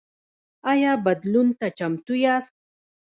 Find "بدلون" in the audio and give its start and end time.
1.05-1.47